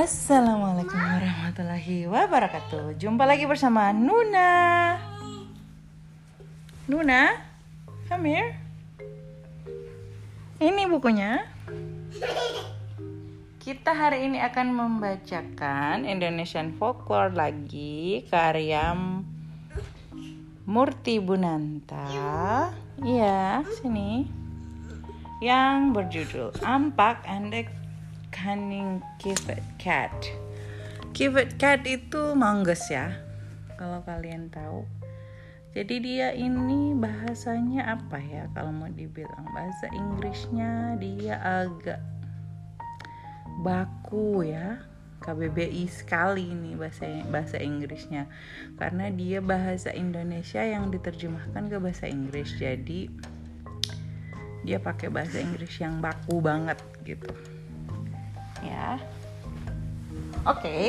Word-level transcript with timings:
Assalamualaikum 0.00 0.96
warahmatullahi 0.96 2.08
wabarakatuh. 2.08 2.96
Jumpa 2.96 3.28
lagi 3.28 3.44
bersama 3.44 3.92
Nuna. 3.92 4.96
Nuna, 6.88 7.36
come 8.08 8.32
here. 8.32 8.56
Ini 10.56 10.88
bukunya. 10.88 11.44
Kita 13.60 13.92
hari 13.92 14.24
ini 14.24 14.40
akan 14.40 14.72
membacakan 14.72 16.08
Indonesian 16.08 16.72
Folklore 16.80 17.36
lagi 17.36 18.24
karya 18.32 18.96
Murti 20.64 21.20
Bunanta. 21.20 22.08
Iya, 23.04 23.68
sini. 23.76 24.24
Yang 25.44 25.76
berjudul 25.92 26.48
Ampak 26.64 27.20
and 27.28 27.52
the 27.52 27.68
Cunning 28.30 29.02
Kivet 29.18 29.62
Cat. 29.76 30.14
Kivet 31.12 31.58
Cat 31.58 31.82
itu 31.86 32.34
mangges 32.38 32.86
ya. 32.90 33.14
Kalau 33.76 34.00
kalian 34.06 34.48
tahu. 34.48 34.86
Jadi 35.70 36.02
dia 36.02 36.34
ini 36.34 36.98
bahasanya 36.98 37.94
apa 37.94 38.18
ya 38.18 38.50
kalau 38.58 38.74
mau 38.74 38.90
dibilang 38.90 39.46
bahasa 39.54 39.86
Inggrisnya 39.94 40.98
dia 40.98 41.38
agak 41.38 42.02
baku 43.62 44.42
ya 44.42 44.82
KBBI 45.20 45.84
sekali 45.86 46.50
nih 46.50 46.74
bahasa 46.74 47.06
bahasa 47.28 47.60
Inggrisnya 47.60 48.26
karena 48.80 49.12
dia 49.12 49.38
bahasa 49.44 49.92
Indonesia 49.92 50.64
yang 50.64 50.88
diterjemahkan 50.88 51.68
ke 51.68 51.76
bahasa 51.76 52.08
Inggris 52.08 52.56
jadi 52.56 53.06
dia 54.64 54.78
pakai 54.80 55.12
bahasa 55.12 55.38
Inggris 55.38 55.76
yang 55.78 56.00
baku 56.00 56.40
banget 56.40 56.80
gitu 57.04 57.30
ya 58.64 58.96
oke 60.46 60.60
okay. 60.60 60.84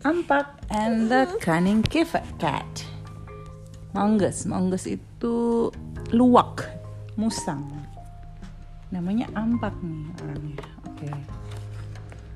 Ampak 0.00 0.64
and 0.72 1.12
the 1.12 1.28
cunning 1.44 1.84
cat 1.84 2.64
Monggus, 3.92 4.48
monggus 4.48 4.88
itu 4.88 5.68
luwak, 6.08 6.64
musang. 7.20 7.68
Namanya 8.88 9.28
Ampak 9.36 9.76
nih 9.82 10.08
orangnya. 10.24 10.64
Oke. 10.88 11.04
Okay 11.04 11.18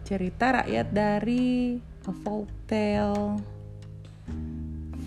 cerita 0.04 0.60
rakyat 0.60 0.92
dari 0.92 1.80
a 2.04 2.12
folk 2.12 2.52
tale 2.68 3.40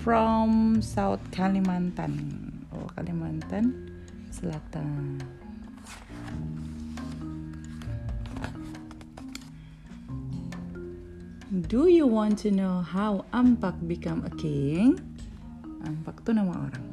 from 0.02 0.82
South 0.82 1.22
Kalimantan. 1.30 2.18
Oh, 2.74 2.90
Kalimantan 2.98 3.94
Selatan. 4.34 5.22
Do 11.48 11.88
you 11.88 12.08
want 12.08 12.40
to 12.44 12.52
know 12.52 12.84
how 12.84 13.24
Ampak 13.32 13.80
become 13.88 14.28
a 14.28 14.34
king? 14.36 15.00
Ampak 15.88 16.28
itu 16.28 16.36
nama 16.36 16.52
orang. 16.68 16.86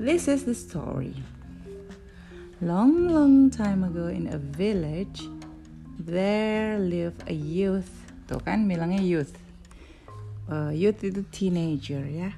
This 0.00 0.32
is 0.32 0.48
the 0.48 0.56
story. 0.56 1.12
Long, 2.64 3.12
long 3.12 3.52
time 3.52 3.84
ago 3.84 4.08
in 4.08 4.32
a 4.32 4.40
village, 4.40 5.28
there 6.00 6.80
live 6.80 7.14
a 7.28 7.36
youth 7.36 8.02
tuh 8.26 8.40
kan 8.42 8.66
bilangnya 8.66 8.98
youth 8.98 9.36
uh, 10.50 10.72
youth 10.74 10.98
itu 11.04 11.22
teenager 11.30 12.02
ya 12.02 12.34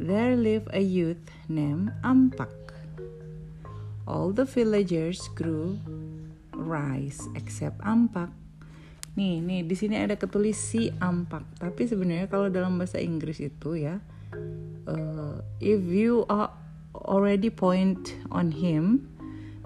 there 0.00 0.32
live 0.38 0.64
a 0.72 0.80
youth 0.80 1.20
named 1.50 1.92
Ampak 2.00 2.52
all 4.08 4.32
the 4.32 4.48
villagers 4.48 5.28
grew 5.36 5.76
rice 6.56 7.26
except 7.36 7.82
Ampak 7.84 8.32
nih 9.18 9.42
nih 9.42 9.60
di 9.66 9.74
sini 9.74 9.98
ada 9.98 10.14
ketulis 10.14 10.54
si 10.54 10.94
Ampak. 11.02 11.58
Tapi 11.58 11.90
sebenarnya 11.90 12.30
kalau 12.30 12.46
dalam 12.46 12.78
bahasa 12.78 13.02
Inggris 13.02 13.42
itu 13.42 13.74
ya 13.74 13.98
uh, 14.86 15.42
if 15.58 15.82
you 15.90 16.22
are 16.30 16.54
already 16.94 17.50
point 17.50 18.14
on 18.30 18.54
him 18.54 19.10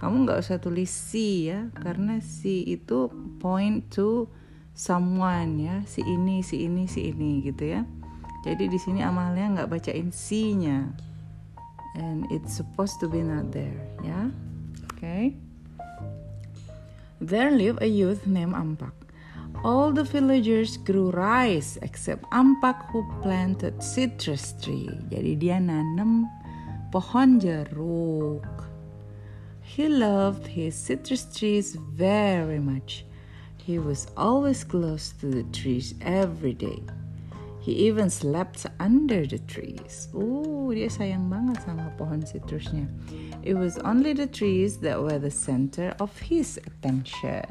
kamu 0.00 0.24
nggak 0.24 0.40
usah 0.40 0.58
tulis 0.58 0.88
si 0.88 1.52
ya 1.52 1.68
karena 1.76 2.18
si 2.24 2.64
itu 2.64 3.12
point 3.38 3.86
to 3.92 4.26
someone 4.72 5.60
ya 5.60 5.84
si 5.84 6.00
ini 6.02 6.40
si 6.40 6.64
ini 6.64 6.88
si 6.88 7.12
ini 7.12 7.44
gitu 7.44 7.76
ya. 7.76 7.84
Jadi 8.42 8.66
di 8.66 8.78
sini 8.80 9.04
amalnya 9.06 9.62
nggak 9.62 9.70
bacain 9.70 10.10
si-nya. 10.10 10.90
And 11.94 12.26
it's 12.32 12.56
supposed 12.56 12.98
to 12.98 13.06
be 13.06 13.22
not 13.22 13.52
there 13.54 13.78
ya. 14.02 14.32
Oke. 14.90 14.98
Okay. 14.98 15.24
there 17.22 17.54
live 17.54 17.78
a 17.78 17.86
youth 17.86 18.26
named 18.26 18.50
Ampak 18.50 18.90
all 19.64 19.92
the 19.92 20.04
villagers 20.04 20.76
grew 20.76 21.10
rice 21.10 21.78
except 21.82 22.26
Ampak 22.30 22.90
who 22.90 23.06
planted 23.22 23.78
citrus 23.82 24.54
tree 24.58 24.90
jadi 25.08 25.32
dia 25.38 25.58
nanam 25.62 26.26
pohon 26.90 27.38
jeruk 27.38 28.72
He 29.72 29.88
loved 29.88 30.46
his 30.48 30.74
citrus 30.74 31.24
trees 31.34 31.76
very 31.76 32.58
much. 32.58 33.06
He 33.56 33.78
was 33.78 34.06
always 34.18 34.64
close 34.64 35.14
to 35.20 35.26
the 35.26 35.44
trees 35.44 35.94
every 36.02 36.52
day. 36.52 36.82
He 37.60 37.72
even 37.88 38.10
slept 38.10 38.66
under 38.80 39.24
the 39.24 39.38
trees. 39.48 40.12
Oh, 40.12 40.68
dia 40.74 40.92
sayang 40.92 41.32
banget 41.32 41.64
sama 41.64 41.88
pohon 41.96 42.20
citrusnya. 42.20 42.84
It 43.40 43.56
was 43.56 43.80
only 43.80 44.12
the 44.12 44.28
trees 44.28 44.76
that 44.84 45.00
were 45.00 45.16
the 45.16 45.32
center 45.32 45.96
of 46.02 46.12
his 46.20 46.60
attention. 46.68 47.48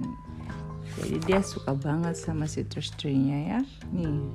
Jadi 1.00 1.18
dia 1.24 1.40
suka 1.40 1.72
banget 1.72 2.20
sama 2.20 2.50
citrus 2.50 2.92
tree-nya 3.00 3.40
ya. 3.56 3.62
Nih. 3.96 4.28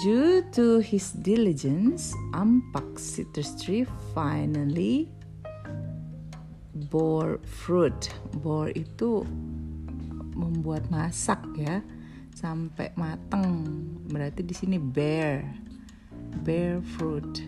Due 0.00 0.40
to 0.56 0.80
his 0.80 1.12
diligence, 1.20 2.16
Ampak 2.32 2.96
citrus 2.96 3.52
tree 3.60 3.84
finally 4.16 5.10
bore 6.88 7.42
fruit. 7.44 8.08
Bore 8.40 8.72
itu 8.72 9.20
membuat 10.32 10.88
masak 10.88 11.44
ya 11.60 11.84
sampai 12.32 12.88
mateng. 12.96 13.68
Berarti 14.08 14.40
di 14.40 14.54
sini 14.56 14.80
bear. 14.80 15.44
Bear 16.40 16.80
fruit. 16.96 17.44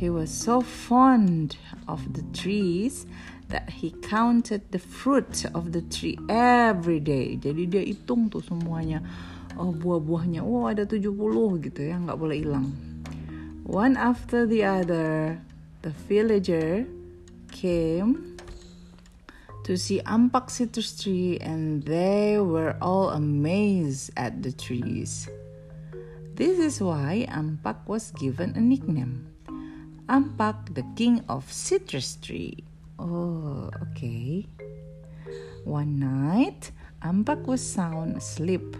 He 0.00 0.08
was 0.12 0.28
so 0.28 0.60
fond 0.60 1.56
of 1.88 2.04
the 2.12 2.24
trees 2.36 3.08
that 3.48 3.70
he 3.70 3.94
counted 4.02 4.62
the 4.72 4.78
fruit 4.78 5.46
of 5.54 5.70
the 5.72 5.82
tree 5.82 6.18
every 6.28 6.98
day. 6.98 7.38
Jadi 7.38 7.62
dia 7.70 7.82
hitung 7.86 8.26
tuh 8.26 8.42
semuanya. 8.42 9.02
Oh, 9.56 9.72
buah-buahnya. 9.72 10.44
Oh, 10.44 10.68
ada 10.68 10.84
70 10.84 11.08
gitu 11.64 11.80
ya, 11.80 11.96
nggak 11.96 12.18
boleh 12.18 12.42
hilang. 12.42 12.74
One 13.66 13.98
after 13.98 14.46
the 14.46 14.62
other, 14.62 15.40
the 15.82 15.90
villager 16.06 16.86
came 17.50 18.36
to 19.66 19.74
see 19.74 19.98
Ampak 20.06 20.50
citrus 20.50 20.94
tree 20.94 21.38
and 21.42 21.82
they 21.82 22.38
were 22.38 22.78
all 22.78 23.10
amazed 23.10 24.14
at 24.14 24.42
the 24.42 24.54
trees. 24.54 25.26
This 26.36 26.60
is 26.60 26.78
why 26.78 27.26
Ampak 27.32 27.88
was 27.88 28.12
given 28.14 28.54
a 28.54 28.62
nickname. 28.62 29.26
Ampak, 30.06 30.76
the 30.76 30.86
king 30.94 31.24
of 31.26 31.50
citrus 31.50 32.14
tree. 32.22 32.62
Oh, 32.98 33.70
okay. 33.90 34.46
One 35.64 35.98
night, 35.98 36.70
Ampak 37.02 37.46
was 37.46 37.60
sound 37.60 38.16
asleep, 38.16 38.76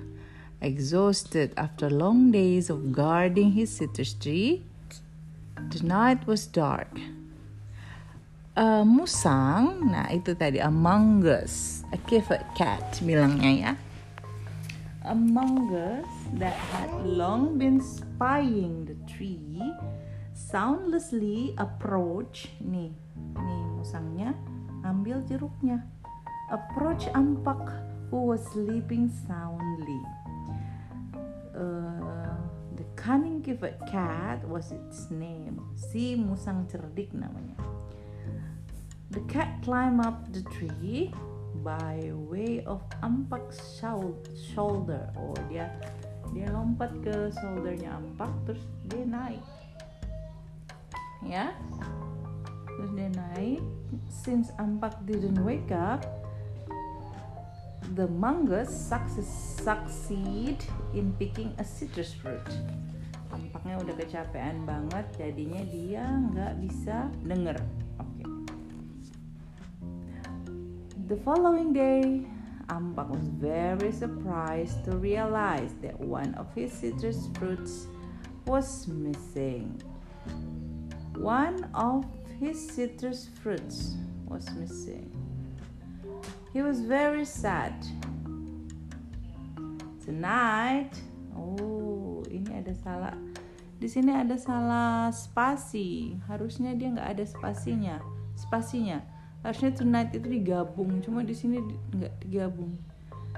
exhausted 0.61 1.53
after 1.57 1.91
long 1.91 2.31
days 2.31 2.71
of 2.71 2.93
guarding 2.93 3.53
his 3.53 3.83
tree. 4.21 4.65
The 5.57 5.83
night 5.83 6.27
was 6.27 6.47
dark 6.47 6.89
uh, 8.57 8.83
musang, 8.83 9.93
nah 9.93 10.09
itu 10.09 10.33
tadi 10.35 10.59
Among 10.59 11.23
Us, 11.23 11.85
a 11.93 12.01
cave 12.09 12.41
cat 12.57 12.99
bilangnya 13.05 13.53
ya. 13.53 13.73
Among 15.07 15.71
Us 15.71 16.11
that 16.41 16.57
had 16.75 16.91
long 17.07 17.61
been 17.61 17.79
spying 17.79 18.89
the 18.89 18.99
tree 19.07 19.63
soundlessly 20.35 21.55
approach 21.63 22.51
nih 22.59 22.91
nih 23.39 23.56
musangnya 23.87 24.35
ambil 24.83 25.23
jeruknya 25.31 25.79
approach 26.51 27.07
ampak 27.15 27.71
who 28.11 28.35
was 28.35 28.43
sleeping 28.51 29.07
soundly 29.31 30.03
uh, 31.55 32.35
the 32.75 32.83
cunning 32.99 33.39
cave 33.47 33.63
cat 33.87 34.43
was 34.51 34.75
its 34.75 35.07
name 35.15 35.63
si 35.79 36.19
musang 36.19 36.67
cerdik 36.67 37.15
namanya 37.15 37.55
The 39.15 39.23
cat 39.31 39.63
climbed 39.63 40.03
up 40.03 40.27
the 40.35 40.43
tree 40.51 41.15
by 41.63 42.11
way 42.27 42.67
of 42.67 42.83
Ampak's 43.07 43.79
shoulder. 43.79 45.09
Oh, 45.15 45.31
dia 45.47 45.71
dia 46.35 46.51
lompat 46.51 46.91
ke 47.07 47.31
shouldernya 47.39 48.03
Ampak 48.03 48.35
terus 48.45 48.67
dia 48.91 49.07
naik. 49.07 49.47
Ya. 51.23 51.55
Terus 52.77 52.91
dia 52.93 53.09
naik. 53.09 53.65
Since 54.13 54.53
Ampak 54.61 55.09
didn't 55.09 55.41
wake 55.41 55.73
up, 55.73 56.05
the 57.97 58.05
mongoose 58.05 58.69
success, 58.69 59.57
succeed 59.65 60.61
in 60.93 61.17
picking 61.17 61.57
a 61.57 61.65
citrus 61.65 62.13
fruit. 62.13 62.45
Tampaknya 63.33 63.81
udah 63.81 63.95
kecapean 63.97 64.69
banget, 64.69 65.09
jadinya 65.17 65.63
dia 65.73 66.05
nggak 66.05 66.53
bisa 66.61 67.09
denger. 67.25 67.57
Oke. 67.97 68.21
Okay. 68.21 68.29
The 71.09 71.19
following 71.25 71.73
day, 71.73 72.27
Ampak 72.67 73.15
was 73.15 73.31
very 73.39 73.95
surprised 73.95 74.83
to 74.85 74.99
realize 74.99 75.71
that 75.87 75.95
one 76.03 76.35
of 76.35 76.51
his 76.53 76.75
citrus 76.75 77.31
fruits 77.39 77.87
was 78.45 78.91
missing. 78.91 79.79
One 81.15 81.71
of 81.79 82.05
his 82.39 82.57
citrus 82.61 83.29
fruits 83.43 83.97
was 84.27 84.49
missing. 84.55 85.11
He 86.53 86.63
was 86.63 86.81
very 86.81 87.25
sad. 87.25 87.75
Tonight, 90.05 90.95
oh 91.35 92.23
ini 92.31 92.63
ada 92.63 92.73
salah. 92.79 93.17
Di 93.77 93.89
sini 93.91 94.15
ada 94.15 94.39
salah 94.39 95.13
spasi. 95.13 96.17
Harusnya 96.31 96.73
dia 96.79 96.95
nggak 96.95 97.11
ada 97.19 97.25
spasinya. 97.27 97.99
Spasinya 98.37 99.17
harusnya 99.47 99.71
tonight 99.79 100.11
itu 100.11 100.27
digabung 100.27 100.99
cuma 100.99 101.23
di 101.23 101.31
sini 101.31 101.63
nggak 101.95 102.15
digabung 102.27 102.75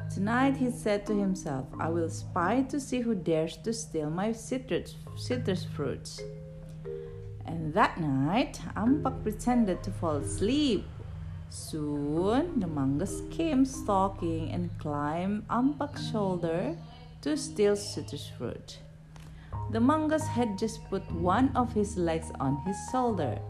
Tonight 0.09 0.57
he 0.57 0.73
said 0.73 1.05
to 1.05 1.13
himself, 1.13 1.69
I 1.77 1.93
will 1.93 2.09
spy 2.09 2.65
to 2.73 2.81
see 2.81 3.05
who 3.05 3.13
dares 3.13 3.61
to 3.61 3.77
steal 3.77 4.09
my 4.09 4.33
citrus, 4.33 4.97
citrus 5.21 5.69
fruits. 5.69 6.25
And 7.49 7.73
that 7.73 7.97
night, 7.97 8.61
Ampak 8.77 9.25
pretended 9.25 9.81
to 9.83 9.91
fall 9.91 10.21
asleep. 10.21 10.85
Soon, 11.49 12.61
the 12.61 12.69
mongoose 12.69 13.25
came 13.33 13.65
stalking 13.65 14.53
and 14.53 14.69
climbed 14.77 15.49
Ampak's 15.49 16.13
shoulder 16.13 16.77
to 17.25 17.37
steal 17.41 17.73
citrus 17.73 18.29
fruit. 18.37 18.85
The 19.73 19.81
mongoose 19.81 20.29
had 20.29 20.61
just 20.61 20.85
put 20.93 21.09
one 21.11 21.49
of 21.57 21.73
his 21.73 21.97
legs 21.97 22.29
on 22.39 22.61
his 22.69 22.77
shoulder. 22.93 23.41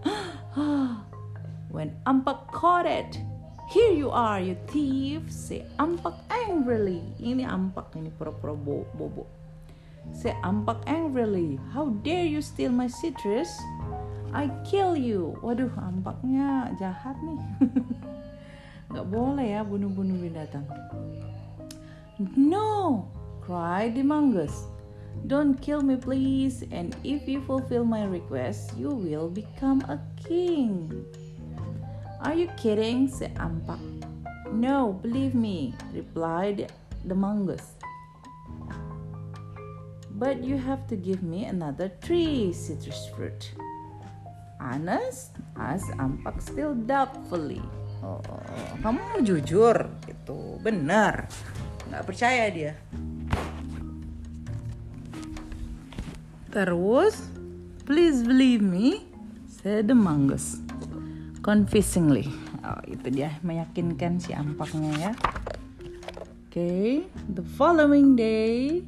When 1.74 1.98
Ampak 2.06 2.54
caught 2.54 2.86
it, 2.86 3.18
Here 3.68 3.92
you 3.92 4.08
are, 4.08 4.40
you 4.40 4.56
thief, 4.72 5.28
say 5.28 5.60
Ampak 5.76 6.16
angrily. 6.32 7.04
Ini 7.20 7.44
Ampak, 7.44 7.92
ini 8.00 8.08
pura-pura 8.08 8.56
bobo. 8.56 9.28
Say 10.16 10.32
Ampak 10.40 10.88
angrily, 10.88 11.60
how 11.76 11.92
dare 12.00 12.24
you 12.24 12.40
steal 12.40 12.72
my 12.72 12.88
citrus? 12.88 13.52
I 14.32 14.52
kill 14.64 14.96
you. 14.96 15.36
Waduh, 15.40 15.72
Ampaknya 15.80 16.72
jahat 16.76 17.16
nih. 17.24 17.40
Gak 18.94 19.06
boleh 19.08 19.56
ya 19.56 19.60
bunuh-bunuh 19.64 20.16
binatang. 20.16 20.64
No, 22.36 23.06
cried 23.44 23.94
the 23.94 24.02
mongoose. 24.02 24.68
Don't 25.26 25.60
kill 25.60 25.82
me, 25.82 25.96
please. 25.96 26.64
And 26.72 26.96
if 27.04 27.28
you 27.28 27.40
fulfill 27.42 27.84
my 27.84 28.04
request, 28.04 28.72
you 28.76 28.90
will 28.90 29.28
become 29.28 29.82
a 29.88 30.00
king. 30.16 30.88
Are 32.24 32.34
you 32.34 32.48
kidding? 32.56 33.08
said 33.08 33.34
Ampak. 33.36 33.78
No, 34.52 34.96
believe 35.04 35.34
me, 35.34 35.74
replied 35.92 36.72
the 37.04 37.14
mongoose. 37.14 37.76
But 40.18 40.42
you 40.42 40.56
have 40.58 40.88
to 40.88 40.96
give 40.96 41.22
me 41.22 41.44
another 41.44 41.92
three 42.00 42.52
citrus 42.52 43.06
fruit. 43.14 43.52
Honest? 44.58 45.38
asked 45.58 45.94
Ampak 45.98 46.42
still 46.42 46.74
doubtfully. 46.74 47.62
Oh, 48.02 48.22
kamu 48.82 49.26
jujur? 49.26 49.90
Itu 50.06 50.62
benar. 50.62 51.26
Nggak 51.90 52.04
percaya 52.06 52.44
dia. 52.50 52.72
Terus, 56.54 57.30
please 57.86 58.22
believe 58.26 58.62
me, 58.62 59.06
said 59.46 59.90
the 59.90 59.96
mongoose 59.98 60.62
convincingly. 61.48 62.28
Oh, 62.60 62.76
itu 62.84 63.08
dia 63.08 63.40
meyakinkan 63.40 64.20
si 64.20 64.36
ampaknya 64.36 64.92
ya. 65.00 65.12
Oke, 66.48 66.52
okay. 66.52 66.88
the 67.32 67.44
following 67.56 68.12
day 68.12 68.84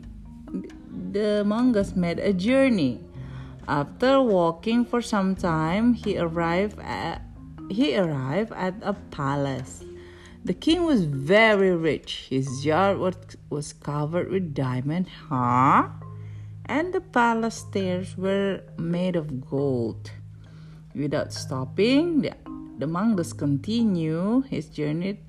the 1.12 1.40
mongoose 1.48 1.96
made 1.96 2.20
a 2.20 2.36
journey. 2.36 3.00
After 3.70 4.20
walking 4.20 4.84
for 4.84 5.00
some 5.00 5.36
time, 5.36 5.94
he 5.94 6.18
arrived 6.18 6.80
at 6.82 7.22
he 7.70 7.96
arrived 7.96 8.50
at 8.50 8.74
a 8.82 8.94
palace. 9.14 9.84
The 10.44 10.54
king 10.54 10.82
was 10.82 11.04
very 11.04 11.70
rich. 11.70 12.26
His 12.30 12.66
yard 12.66 12.98
was, 12.98 13.14
was 13.48 13.72
covered 13.72 14.28
with 14.28 14.54
diamond, 14.54 15.06
huh? 15.28 15.86
And 16.66 16.92
the 16.92 17.00
palace 17.00 17.62
stairs 17.62 18.18
were 18.18 18.62
made 18.76 19.14
of 19.14 19.48
gold. 19.48 20.10
Without 20.92 21.32
stopping, 21.32 22.22
the 22.22 22.34
the 22.80 22.88
mongoose 22.88 23.32
continued 23.32 24.46
his 24.46 24.66
journey 24.66 25.20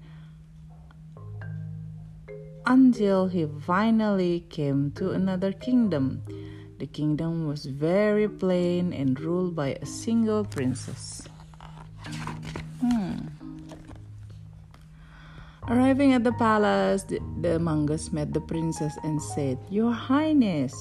until 2.66 3.28
he 3.28 3.46
finally 3.68 4.48
came 4.50 4.92
to 4.94 5.12
another 5.12 5.52
kingdom. 5.52 6.24
The 6.82 6.90
kingdom 6.90 7.46
was 7.46 7.70
very 7.70 8.26
plain 8.26 8.90
and 8.90 9.14
ruled 9.22 9.54
by 9.54 9.78
a 9.78 9.86
single 9.86 10.42
princess. 10.42 11.22
Hmm. 12.82 13.30
Arriving 15.70 16.18
at 16.18 16.26
the 16.26 16.34
palace, 16.42 17.06
the, 17.06 17.22
the 17.46 17.62
mongoose 17.62 18.10
met 18.10 18.34
the 18.34 18.42
princess 18.42 18.98
and 19.06 19.22
said, 19.22 19.62
Your 19.70 19.94
Highness, 19.94 20.74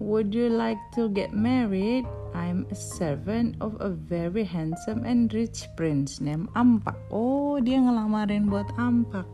would 0.00 0.32
you 0.32 0.48
like 0.48 0.80
to 0.96 1.12
get 1.12 1.36
married? 1.36 2.08
I'm 2.32 2.64
a 2.72 2.74
servant 2.74 3.60
of 3.60 3.76
a 3.84 3.90
very 3.92 4.48
handsome 4.48 5.04
and 5.04 5.28
rich 5.28 5.68
prince 5.76 6.24
named 6.24 6.48
Ampak. 6.56 6.96
Oh, 7.12 7.60
dia 7.60 7.84
ngelamarin 7.84 8.48
buat 8.48 8.72
Ampak. 8.80 9.28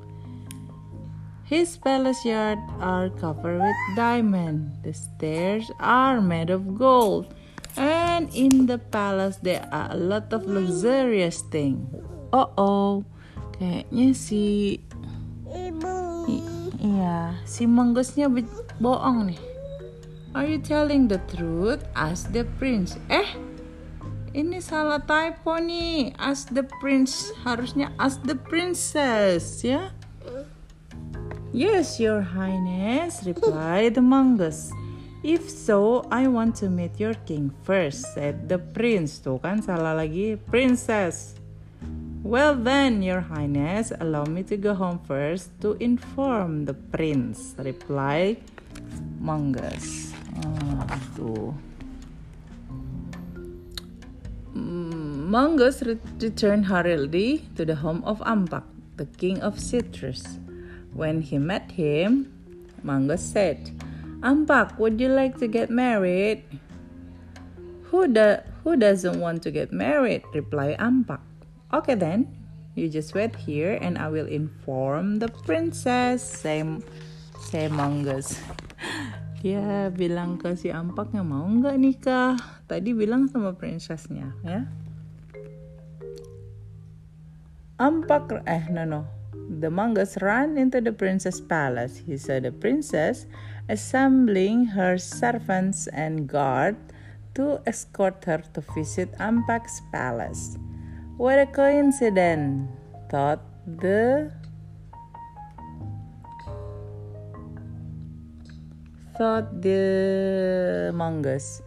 His 1.50 1.75
palace 1.75 2.23
yard 2.23 2.62
are 2.79 3.11
covered 3.19 3.58
with 3.58 3.81
diamond. 3.99 4.87
The 4.87 4.94
stairs 4.94 5.67
are 5.82 6.23
made 6.23 6.47
of 6.47 6.79
gold. 6.79 7.35
And 7.75 8.31
in 8.31 8.70
the 8.70 8.79
palace 8.79 9.43
there 9.43 9.67
are 9.75 9.91
a 9.91 9.99
lot 9.99 10.31
of 10.31 10.47
luxurious 10.47 11.43
things. 11.50 11.91
Oh 12.31 12.55
oh, 12.55 13.02
kayaknya 13.59 14.14
si 14.14 14.78
iya 16.78 17.35
si 17.42 17.66
monggosnya 17.66 18.30
bohong 18.78 19.35
nih. 19.35 19.42
Are 20.38 20.47
you 20.47 20.62
telling 20.62 21.11
the 21.11 21.19
truth? 21.35 21.83
Ask 21.99 22.30
the 22.30 22.47
prince. 22.62 22.95
Eh, 23.11 23.26
ini 24.38 24.62
salah 24.62 25.02
typo 25.02 25.59
nih. 25.59 26.14
Ask 26.14 26.54
the 26.54 26.62
prince. 26.78 27.35
Harusnya 27.42 27.90
ask 27.99 28.23
the 28.23 28.38
princess, 28.38 29.66
ya? 29.66 29.90
Yes, 31.50 31.99
your 31.99 32.23
highness, 32.23 33.26
replied 33.26 33.99
mongoose. 33.99 34.71
If 35.26 35.50
so, 35.50 36.07
I 36.07 36.30
want 36.30 36.54
to 36.62 36.71
meet 36.71 36.97
your 36.97 37.12
king 37.26 37.50
first, 37.66 38.14
said 38.14 38.49
the 38.49 38.57
prince. 38.57 39.21
Tuh 39.21 39.37
kan 39.42 39.61
salah 39.61 39.99
lagi, 39.99 40.38
princess. 40.38 41.37
Well 42.23 42.54
then, 42.54 43.02
your 43.02 43.21
highness, 43.21 43.90
allow 43.92 44.25
me 44.30 44.47
to 44.47 44.57
go 44.57 44.73
home 44.73 45.02
first 45.04 45.50
to 45.61 45.76
inform 45.76 46.71
the 46.71 46.73
prince, 46.73 47.52
replied 47.61 48.40
mongoose. 49.21 50.16
Ah, 50.40 50.97
itu. 50.97 51.52
Mongoose 55.30 55.83
returned 56.16 56.71
hurriedly 56.71 57.45
to 57.61 57.69
the 57.69 57.76
home 57.76 58.00
of 58.09 58.25
Ampak, 58.25 58.64
the 58.97 59.11
king 59.21 59.37
of 59.45 59.61
citrus. 59.61 60.39
When 61.00 61.25
he 61.25 61.40
met 61.40 61.73
him, 61.73 62.28
Mongoose 62.85 63.25
said, 63.25 63.73
Ampak, 64.21 64.76
would 64.76 65.00
you 65.00 65.09
like 65.09 65.40
to 65.40 65.49
get 65.49 65.73
married? 65.73 66.45
Who, 67.88 68.04
do, 68.04 68.37
who 68.61 68.76
doesn't 68.76 69.16
want 69.16 69.40
to 69.45 69.50
get 69.50 69.73
married? 69.73 70.28
replied 70.37 70.76
Ampak. 70.76 71.25
Okay 71.73 71.97
then, 71.97 72.28
you 72.76 72.92
just 72.92 73.16
wait 73.16 73.33
here 73.33 73.80
and 73.80 73.97
I 73.97 74.12
will 74.12 74.28
inform 74.28 75.25
the 75.25 75.33
princess, 75.33 76.21
say, 76.21 76.61
say 77.49 77.73
Mongoose. 77.73 78.37
dia 79.40 79.88
bilang 79.88 80.37
ke 80.37 80.52
si 80.52 80.69
ampaknya 80.69 81.25
mau 81.25 81.49
nggak 81.49 81.80
nikah 81.80 82.37
tadi 82.69 82.92
bilang 82.92 83.25
sama 83.25 83.57
princessnya 83.57 84.37
ya 84.45 84.69
ampak 87.80 88.45
eh 88.45 88.69
no 88.69 88.85
no 88.85 89.19
The 89.32 89.70
mongoose 89.70 90.18
ran 90.20 90.58
into 90.58 90.80
the 90.80 90.92
prince's 90.92 91.40
palace. 91.40 92.02
He 92.06 92.16
saw 92.16 92.40
the 92.40 92.50
princess 92.50 93.26
assembling 93.68 94.75
her 94.75 94.99
servants 94.99 95.87
and 95.88 96.26
guard 96.26 96.76
to 97.34 97.62
escort 97.66 98.25
her 98.25 98.42
to 98.54 98.60
visit 98.75 99.12
Ampak's 99.18 99.82
palace. 99.92 100.58
What 101.16 101.38
a 101.38 101.46
coincidence, 101.46 102.66
thought 103.10 103.44
the 103.66 104.32
thought 109.20 109.60
the 109.60 110.90
mongoose. 110.94 111.60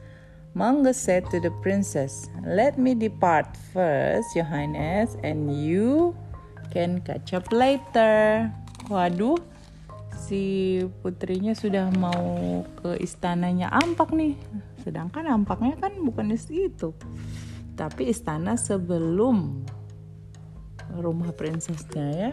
Mongoose 0.56 0.98
said 0.98 1.30
to 1.30 1.40
the 1.40 1.52
princess, 1.62 2.28
Let 2.46 2.78
me 2.78 2.94
depart 2.94 3.56
first, 3.74 4.36
Your 4.36 4.46
Highness, 4.46 5.18
and 5.24 5.54
you 5.54 6.18
can 6.74 7.06
catch 7.06 7.38
up 7.38 7.54
later. 7.54 8.50
Waduh, 8.90 9.38
si 10.18 10.82
putrinya 11.06 11.54
sudah 11.54 11.94
mau 11.94 12.66
ke 12.82 12.98
istananya 12.98 13.70
Ampak 13.70 14.10
nih. 14.10 14.34
Sedangkan 14.82 15.30
Ampaknya 15.30 15.78
kan 15.78 15.94
bukan 16.02 16.34
di 16.34 16.38
situ. 16.42 16.98
Tapi 17.78 18.10
istana 18.10 18.58
sebelum 18.58 19.62
rumah 20.98 21.30
princessnya 21.38 22.10
ya. 22.12 22.32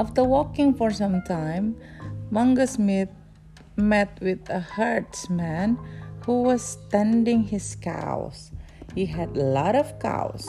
After 0.00 0.24
walking 0.24 0.72
for 0.72 0.88
some 0.88 1.20
time, 1.28 1.76
Mongoose 2.32 2.80
met, 2.80 3.12
met 3.76 4.08
with 4.24 4.40
a 4.48 4.62
herdsman 4.62 5.76
who 6.24 6.48
was 6.48 6.80
tending 6.88 7.44
his 7.44 7.76
cows. 7.76 8.56
He 8.96 9.04
had 9.04 9.36
a 9.36 9.44
lot 9.44 9.76
of 9.76 9.92
cows. 10.00 10.48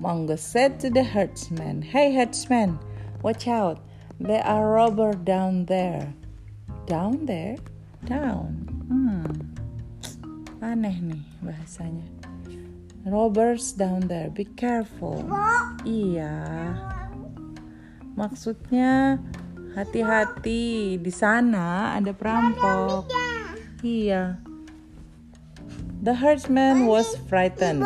Mongo 0.00 0.38
said 0.38 0.80
to 0.80 0.90
the 0.90 1.04
herdsman, 1.04 1.82
Hey 1.82 2.14
herdsman, 2.14 2.78
watch 3.22 3.46
out. 3.46 3.78
There 4.20 4.44
are 4.46 4.70
robbers 4.70 5.16
down 5.22 5.66
there. 5.66 6.14
Down 6.86 7.26
there? 7.26 7.56
Down. 8.04 8.68
Hmm. 8.90 9.26
Aneh 10.62 10.96
nih 11.02 11.24
bahasanya. 11.42 12.06
Robbers 13.04 13.76
down 13.76 14.06
there. 14.08 14.30
Be 14.32 14.44
careful. 14.44 15.24
Iya. 15.84 16.72
Maksudnya 18.14 19.18
hati-hati 19.74 20.96
di 20.98 21.12
sana 21.12 21.98
ada 21.98 22.14
perampok. 22.14 23.10
Iya. 23.84 24.40
The 26.04 26.14
herdsman 26.16 26.86
was 26.88 27.08
frightened. 27.28 27.84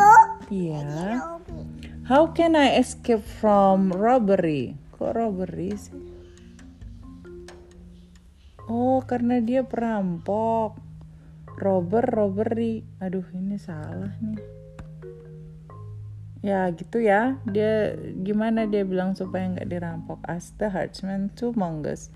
Iya. 0.50 1.38
How 2.09 2.33
can 2.33 2.57
I 2.57 2.81
escape 2.81 3.21
from 3.21 3.93
robbery? 3.93 4.81
Kok 4.97 5.12
robbery 5.12 5.77
sih? 5.77 5.93
Oh, 8.65 9.05
karena 9.05 9.45
dia 9.45 9.61
perampok. 9.61 10.81
Robber, 11.61 12.00
robbery. 12.09 12.81
Aduh, 13.05 13.29
ini 13.37 13.61
salah 13.61 14.17
nih. 14.25 14.41
Ya 16.41 16.73
gitu 16.73 16.97
ya. 16.97 17.45
Dia 17.45 17.93
gimana 18.25 18.65
dia 18.65 18.88
bilang 18.88 19.12
supaya 19.12 19.45
nggak 19.53 19.69
dirampok? 19.69 20.25
Ask 20.25 20.57
the 20.57 20.73
herdsman 20.73 21.29
to 21.37 21.53
mongoose. 21.61 22.09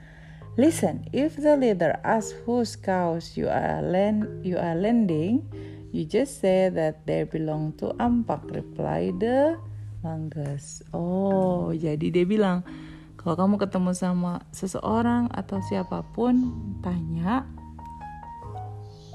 Listen, 0.56 1.04
if 1.12 1.36
the 1.36 1.52
leader 1.52 2.00
asks 2.00 2.32
whose 2.48 2.80
cows 2.80 3.36
you 3.36 3.52
are 3.52 3.84
lend 3.84 4.40
you 4.40 4.56
are 4.56 4.72
lending, 4.72 5.44
you 5.92 6.08
just 6.08 6.40
say 6.40 6.72
that 6.72 7.04
they 7.04 7.28
belong 7.28 7.76
to 7.76 7.92
Ampak. 8.00 8.48
Reply 8.56 9.12
the 9.20 9.60
Manggas. 10.02 10.82
Oh, 10.90 11.70
jadi 11.70 12.10
dia 12.10 12.26
bilang 12.26 12.66
kalau 13.14 13.38
kamu 13.38 13.54
ketemu 13.62 13.94
sama 13.94 14.42
seseorang 14.50 15.30
atau 15.30 15.62
siapa 15.62 16.02
pun, 16.10 16.50
tanya, 16.82 17.46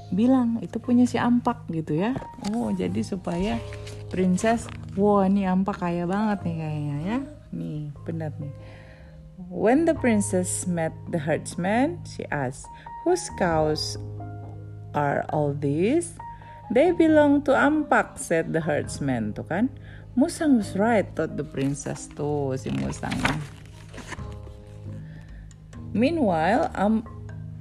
bilang 0.08 0.56
itu 0.64 0.80
punya 0.80 1.04
si 1.04 1.20
Ampak 1.20 1.68
gitu 1.68 1.92
ya. 1.92 2.16
Oh, 2.48 2.72
jadi 2.72 3.04
supaya 3.04 3.60
princess, 4.08 4.64
wah 4.96 5.20
wow, 5.20 5.28
ini 5.28 5.44
Ampak 5.44 5.84
kaya 5.84 6.08
banget 6.08 6.40
nih 6.40 6.56
kayaknya 6.56 6.96
ya. 7.04 7.18
Nih, 7.52 7.92
benar 8.08 8.32
nih. 8.40 8.52
When 9.52 9.84
the 9.84 9.94
princess 9.94 10.64
met 10.64 10.90
the 11.12 11.20
herdsman, 11.20 12.02
she 12.08 12.24
asked, 12.32 12.66
Whose 13.04 13.28
cows 13.36 14.00
are 14.96 15.22
all 15.30 15.54
these? 15.54 16.16
They 16.74 16.92
belong 16.92 17.44
to 17.48 17.56
Ampak, 17.56 18.20
said 18.20 18.52
the 18.52 18.60
herdsman. 18.60 19.32
Tuh 19.32 19.46
kan? 19.46 19.72
Musang 20.18 20.58
was 20.58 20.74
right, 20.74 21.06
thought 21.14 21.38
the 21.38 21.46
princess 21.46 22.10
tuh 22.10 22.58
si 22.58 22.74
Musang. 22.74 23.14
Meanwhile, 25.94 26.74
um, 26.74 27.06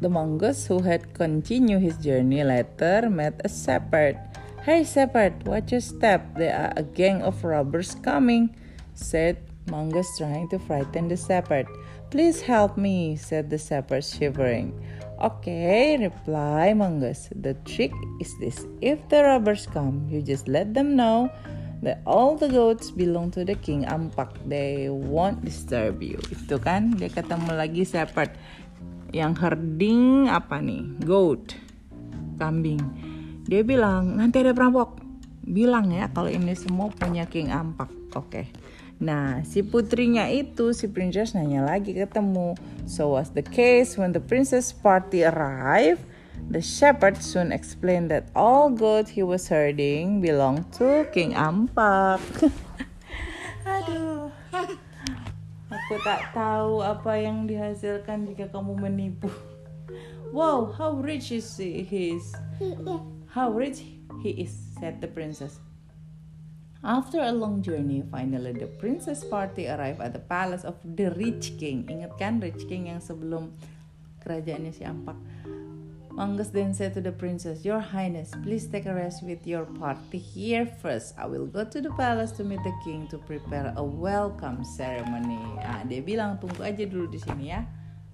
the 0.01 0.09
mongoose 0.09 0.65
who 0.65 0.81
had 0.81 1.13
continued 1.13 1.85
his 1.85 2.01
journey 2.01 2.41
later 2.41 3.13
met 3.13 3.37
a 3.45 3.49
shepherd. 3.49 4.17
Hey 4.65 4.81
shepherd, 4.81 5.45
watch 5.45 5.69
your 5.69 5.85
step. 5.85 6.33
There 6.33 6.49
are 6.49 6.73
a 6.73 6.81
gang 6.81 7.21
of 7.21 7.45
robbers 7.45 7.93
coming, 8.01 8.57
said 8.97 9.37
Mongoose 9.69 10.17
trying 10.17 10.49
to 10.49 10.57
frighten 10.57 11.13
the 11.13 11.17
shepherd. 11.17 11.69
Please 12.09 12.41
help 12.41 12.73
me, 12.73 13.21
said 13.21 13.53
the 13.53 13.61
shepherd, 13.61 14.01
shivering. 14.01 14.73
Okay, 15.21 15.93
reply 16.01 16.73
Mongoose. 16.73 17.29
The 17.37 17.53
trick 17.69 17.93
is 18.17 18.33
this 18.41 18.65
if 18.81 18.97
the 19.13 19.29
robbers 19.29 19.69
come, 19.69 20.09
you 20.09 20.25
just 20.25 20.49
let 20.49 20.73
them 20.73 20.97
know 20.97 21.29
that 21.81 22.01
all 22.05 22.33
the 22.33 22.49
goats 22.49 22.89
belong 22.89 23.29
to 23.33 23.45
the 23.45 23.57
king 23.59 23.85
Ampak. 23.85 24.33
They 24.45 24.89
won't 24.89 25.43
disturb 25.45 26.01
you. 26.01 26.17
Itu 26.33 26.57
kan, 26.57 26.97
dia 26.97 27.11
ketemu 27.11 27.53
lagi 27.53 27.83
shepherd 27.85 28.33
yang 29.15 29.37
herding 29.37 30.27
apa 30.27 30.59
nih? 30.59 30.83
Goat, 31.05 31.55
kambing. 32.41 32.81
Dia 33.47 33.63
bilang, 33.63 34.19
nanti 34.19 34.43
ada 34.43 34.51
perampok. 34.51 34.99
Bilang 35.47 35.95
ya 35.95 36.11
kalau 36.11 36.27
ini 36.27 36.51
semua 36.59 36.91
punya 36.91 37.23
King 37.23 37.53
Ampak. 37.53 37.87
Oke. 38.15 38.27
Okay. 38.27 38.45
Nah, 38.97 39.45
si 39.45 39.61
putrinya 39.61 40.25
itu, 40.25 40.73
si 40.73 40.89
princess 40.89 41.37
nanya 41.37 41.61
lagi 41.61 41.93
ketemu. 41.93 42.57
So 42.89 43.13
was 43.13 43.29
the 43.37 43.45
case 43.45 43.93
when 43.93 44.09
the 44.09 44.19
princess 44.19 44.73
party 44.73 45.21
arrived. 45.21 46.01
The 46.47 46.61
shepherd 46.61 47.19
soon 47.19 47.51
explained 47.51 48.09
that 48.11 48.31
all 48.31 48.69
goat 48.69 49.09
he 49.09 49.21
was 49.21 49.49
herding 49.51 50.21
belonged 50.21 50.71
to 50.79 51.09
King 51.11 51.35
Ampak. 51.35 52.23
Aduh. 53.67 54.31
Aku 55.67 55.95
tak 56.03 56.31
tahu 56.31 56.79
apa 56.79 57.19
yang 57.19 57.43
dihasilkan 57.47 58.27
jika 58.31 58.47
kamu 58.47 58.79
menipu. 58.79 59.27
Wow, 60.31 60.71
how 60.75 60.95
rich 60.99 61.31
is 61.31 61.47
he? 61.59 61.83
is? 61.83 62.31
How 63.31 63.51
rich 63.51 63.83
he 64.23 64.31
is, 64.43 64.51
said 64.79 64.99
the 64.99 65.07
princess. 65.07 65.59
After 66.83 67.19
a 67.19 67.31
long 67.35 67.59
journey, 67.59 68.03
finally 68.07 68.53
the 68.55 68.71
princess 68.79 69.23
party 69.23 69.67
arrived 69.67 69.99
at 69.99 70.15
the 70.15 70.23
palace 70.23 70.63
of 70.63 70.79
the 70.83 71.11
rich 71.19 71.59
king. 71.59 71.83
Ingat 71.87 72.15
kan 72.15 72.39
rich 72.39 72.63
king 72.69 72.87
yang 72.87 73.03
sebelum 73.03 73.51
kerajaannya 74.23 74.71
si 74.71 74.87
Ampak. 74.87 75.19
Mangus 76.17 76.49
then 76.49 76.73
said 76.73 76.95
to 76.95 77.01
the 77.01 77.11
princess, 77.11 77.63
Your 77.63 77.77
Highness, 77.77 78.33
please 78.41 78.65
take 78.65 78.87
a 78.87 78.95
rest 78.95 79.21
with 79.21 79.45
your 79.45 79.69
party 79.77 80.17
here 80.17 80.65
first. 80.65 81.13
I 81.13 81.27
will 81.29 81.45
go 81.45 81.63
to 81.63 81.77
the 81.79 81.93
palace 81.93 82.33
to 82.41 82.43
meet 82.43 82.57
the 82.65 82.73
king 82.83 83.07
to 83.13 83.21
prepare 83.21 83.71
a 83.77 83.83
welcome 83.85 84.65
ceremony. 84.65 85.37
Ah, 85.61 85.85
dia 85.85 86.01
bilang 86.01 86.41
tunggu 86.41 86.65
aja 86.65 86.89
dulu 86.89 87.05
di 87.13 87.21
sini 87.21 87.53
ya. 87.53 87.61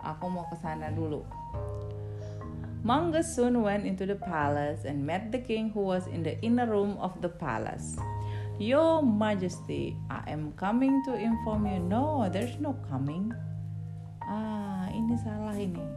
Aku 0.03 0.27
mau 0.27 0.43
ke 0.51 0.60
sana 0.60 0.91
dulu. 0.91 1.24
Mangus 2.83 3.39
soon 3.39 3.63
went 3.63 3.88
into 3.88 4.03
the 4.03 4.19
palace 4.19 4.83
and 4.83 5.00
met 5.07 5.31
the 5.31 5.39
king 5.39 5.72
who 5.72 5.88
was 5.88 6.03
in 6.12 6.27
the 6.27 6.36
inner 6.43 6.67
room 6.67 7.00
of 7.00 7.15
the 7.24 7.31
palace. 7.31 7.95
Your 8.60 9.00
Majesty, 9.00 9.95
I 10.12 10.27
am 10.27 10.51
coming 10.60 11.00
to 11.07 11.15
inform 11.15 11.72
you. 11.72 11.79
No, 11.79 12.27
there's 12.27 12.60
no 12.60 12.75
coming. 12.91 13.31
Ah, 14.27 14.91
ini 14.91 15.15
salah 15.24 15.55
ini. 15.55 15.88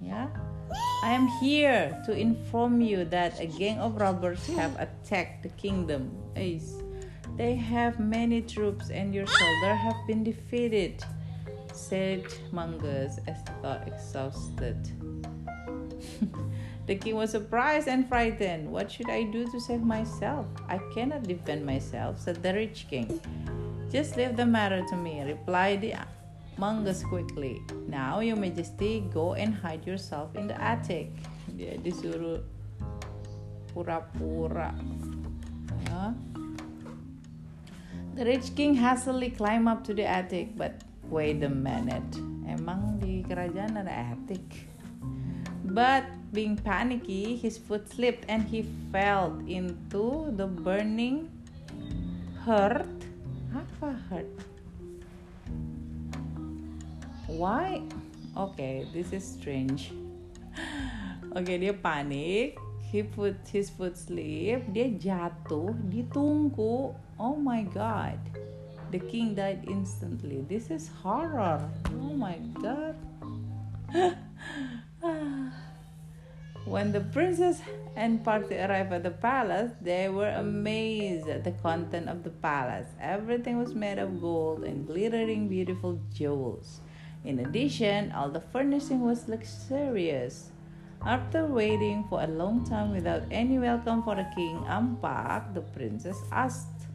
Ya. 0.00 0.32
I 1.02 1.12
am 1.12 1.28
here 1.40 2.00
to 2.06 2.12
inform 2.12 2.80
you 2.80 3.04
that 3.06 3.40
a 3.40 3.46
gang 3.46 3.78
of 3.78 3.96
robbers 3.96 4.46
have 4.56 4.78
attacked 4.78 5.42
the 5.42 5.50
kingdom. 5.50 6.10
Ace. 6.36 6.74
They 7.36 7.54
have 7.54 7.98
many 7.98 8.42
troops 8.42 8.90
and 8.90 9.14
your 9.14 9.26
soldiers 9.26 9.78
have 9.78 9.96
been 10.06 10.22
defeated, 10.22 11.02
said 11.72 12.24
Mangus 12.52 13.18
as 13.26 13.38
though 13.62 13.80
exhausted. 13.86 14.76
The 16.86 16.96
king 16.96 17.14
was 17.14 17.30
surprised 17.30 17.86
and 17.86 18.08
frightened. 18.08 18.70
What 18.70 18.90
should 18.90 19.08
I 19.08 19.22
do 19.22 19.46
to 19.50 19.60
save 19.60 19.82
myself? 19.82 20.46
I 20.68 20.78
cannot 20.92 21.22
defend 21.22 21.64
myself, 21.64 22.18
said 22.18 22.42
the 22.42 22.52
rich 22.54 22.86
king. 22.90 23.20
Just 23.90 24.16
leave 24.16 24.36
the 24.36 24.46
matter 24.46 24.82
to 24.90 24.96
me, 24.96 25.22
replied 25.22 25.80
the 25.80 25.94
mongoose 26.56 27.02
quickly. 27.04 27.60
Now, 27.88 28.20
your 28.20 28.36
majesty, 28.36 29.04
go 29.12 29.34
and 29.34 29.54
hide 29.54 29.86
yourself 29.86 30.36
in 30.36 30.48
the 30.48 30.56
attic. 30.60 31.12
Dia 31.52 31.78
disuruh 31.80 32.44
pura-pura. 33.72 34.76
Ya. 35.88 36.12
The 38.12 38.24
rich 38.28 38.52
king 38.52 38.76
hastily 38.76 39.32
climbed 39.32 39.68
up 39.68 39.80
to 39.88 39.96
the 39.96 40.04
attic, 40.04 40.52
but 40.56 40.84
wait 41.08 41.40
a 41.40 41.48
minute. 41.48 42.12
Emang 42.44 43.00
di 43.00 43.24
kerajaan 43.24 43.80
ada 43.80 44.12
attic? 44.12 44.68
But 45.72 46.04
being 46.36 46.60
panicky, 46.60 47.40
his 47.40 47.56
foot 47.56 47.88
slipped 47.88 48.28
and 48.28 48.44
he 48.44 48.68
fell 48.92 49.40
into 49.48 50.28
the 50.36 50.44
burning 50.44 51.32
hearth. 52.44 52.88
Apa 53.56 53.96
hearth? 54.12 54.51
Why? 57.32 57.80
Okay, 58.36 58.84
this 58.92 59.12
is 59.16 59.24
strange. 59.24 59.92
Okay, 61.32 61.56
dia 61.56 61.72
panik. 61.72 62.60
He 62.92 63.00
put 63.00 63.40
his 63.48 63.72
foot 63.72 63.96
slip. 63.96 64.68
Dia 64.68 64.92
jatuh 64.92 65.72
di 65.88 66.04
tungku. 66.12 66.92
Oh 67.16 67.36
my 67.40 67.64
god. 67.72 68.20
The 68.92 69.00
king 69.00 69.32
died 69.32 69.64
instantly. 69.64 70.44
This 70.44 70.68
is 70.68 70.92
horror. 71.00 71.64
Oh 71.96 72.12
my 72.12 72.36
god. 72.60 73.00
When 76.68 76.92
the 76.92 77.00
princess 77.00 77.64
and 77.96 78.22
party 78.22 78.60
arrived 78.60 78.92
at 78.92 79.02
the 79.08 79.10
palace, 79.10 79.72
they 79.80 80.12
were 80.12 80.30
amazed 80.36 81.32
at 81.32 81.48
the 81.48 81.56
content 81.64 82.12
of 82.12 82.22
the 82.22 82.30
palace. 82.30 82.92
Everything 83.00 83.58
was 83.58 83.74
made 83.74 83.98
of 83.98 84.20
gold 84.20 84.62
and 84.68 84.86
glittering 84.86 85.48
beautiful 85.48 85.98
jewels. 86.12 86.84
In 87.24 87.38
addition, 87.38 88.10
all 88.12 88.28
the 88.28 88.40
furnishing 88.40 89.00
was 89.00 89.28
luxurious. 89.28 90.50
After 91.06 91.46
waiting 91.46 92.04
for 92.10 92.22
a 92.22 92.26
long 92.26 92.64
time 92.66 92.90
without 92.90 93.22
any 93.30 93.58
welcome 93.58 94.02
for 94.02 94.14
the 94.14 94.26
king, 94.34 94.58
Ampak, 94.66 95.54
the 95.54 95.62
princess, 95.62 96.18
asked, 96.30 96.86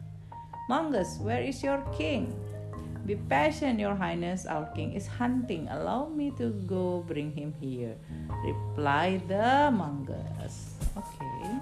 Mangus, 0.68 1.18
where 1.20 1.40
is 1.40 1.62
your 1.62 1.80
king? 1.96 2.32
Be 3.04 3.16
patient, 3.16 3.80
your 3.80 3.96
highness, 3.96 4.44
our 4.44 4.68
king 4.76 4.92
is 4.92 5.06
hunting. 5.06 5.68
Allow 5.68 6.08
me 6.08 6.32
to 6.36 6.52
go 6.68 7.04
bring 7.08 7.32
him 7.32 7.54
here. 7.60 7.96
Replied 8.44 9.28
the 9.28 9.72
Mangus. 9.72 10.76
Okay. 10.96 11.56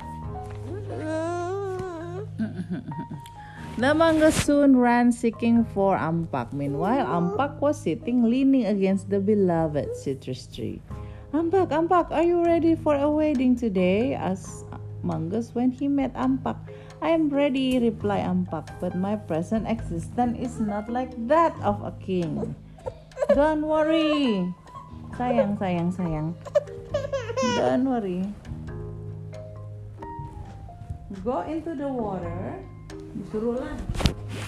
the 3.77 4.33
soon 4.33 4.77
ran 4.77 5.13
seeking 5.13 5.65
for 5.77 5.97
Ampak. 5.97 6.53
Meanwhile, 6.53 7.05
Ampak 7.05 7.61
was 7.61 7.77
sitting 7.77 8.25
leaning 8.25 8.65
against 8.65 9.11
the 9.11 9.21
beloved 9.21 9.95
citrus 9.97 10.49
tree. 10.49 10.81
Ampak, 11.33 11.69
Ampak, 11.69 12.11
are 12.11 12.25
you 12.25 12.41
ready 12.41 12.75
for 12.75 12.97
a 12.97 13.11
wedding 13.11 13.53
today? 13.57 14.15
asked 14.15 14.65
Mangus 15.05 15.53
when 15.53 15.71
he 15.71 15.89
met 15.89 16.15
Ampak. 16.15 16.57
I 17.03 17.13
am 17.13 17.29
ready, 17.29 17.79
replied 17.79 18.25
Ampak, 18.25 18.81
but 18.81 18.97
my 18.97 19.17
present 19.17 19.69
existence 19.69 20.41
is 20.41 20.57
not 20.59 20.89
like 20.89 21.13
that 21.29 21.53
of 21.61 21.85
a 21.85 21.93
king. 22.01 22.57
Don't 23.37 23.61
worry. 23.61 24.41
Sayang, 25.21 25.61
sayang, 25.61 25.93
sayang. 25.93 26.33
Don't 27.61 27.85
worry. 27.85 28.25
Go 31.21 31.45
into 31.45 31.77
the 31.77 31.89
water. 31.89 32.57
Disuruh. 33.17 33.65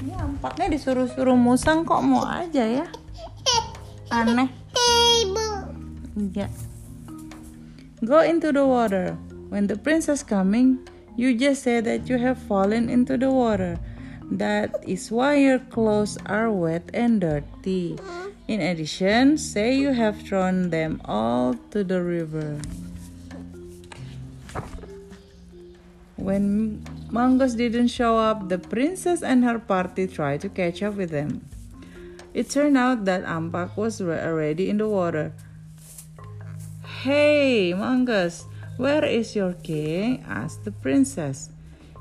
Ini 0.05 0.13
ampaknya 0.15 0.77
disuruh-suruh 0.77 1.35
musang 1.35 1.89
kok 1.89 2.05
mau 2.05 2.23
aja 2.23 2.65
ya. 2.65 2.87
Aneh. 4.13 4.49
Iya. 6.19 6.49
Go 8.05 8.21
into 8.23 8.53
the 8.53 8.63
water. 8.63 9.17
When 9.49 9.65
the 9.65 9.81
princess 9.81 10.21
coming, 10.21 10.85
You 11.19 11.35
just 11.35 11.67
say 11.67 11.83
that 11.83 12.07
you 12.07 12.17
have 12.23 12.39
fallen 12.39 12.87
into 12.87 13.19
the 13.19 13.27
water. 13.27 13.75
That 14.31 14.71
is 14.87 15.11
why 15.11 15.43
your 15.43 15.59
clothes 15.59 16.15
are 16.31 16.47
wet 16.47 16.95
and 16.95 17.21
dirty. 17.21 17.99
In 18.47 18.63
addition, 18.63 19.35
say 19.35 19.75
you 19.75 19.91
have 19.99 20.23
thrown 20.23 20.71
them 20.71 21.03
all 21.05 21.59
to 21.75 21.83
the 21.83 21.99
river. 22.07 22.63
When 26.15 26.87
Mangus 27.11 27.55
didn't 27.55 27.89
show 27.89 28.19
up, 28.19 28.51
the 28.51 28.59
princess 28.59 29.23
and 29.23 29.43
her 29.43 29.59
party 29.59 30.07
tried 30.07 30.43
to 30.43 30.49
catch 30.51 30.83
up 30.83 30.95
with 30.95 31.11
them. 31.11 31.41
It 32.35 32.51
turned 32.51 32.77
out 32.77 33.07
that 33.07 33.25
Ampak 33.25 33.77
was 33.77 34.01
already 34.03 34.69
in 34.69 34.77
the 34.77 34.89
water. 34.89 35.33
Hey, 37.01 37.73
Mangus, 37.73 38.45
where 38.77 39.05
is 39.05 39.35
your 39.35 39.55
king? 39.55 40.23
asked 40.29 40.65
the 40.65 40.73
princess. 40.73 41.49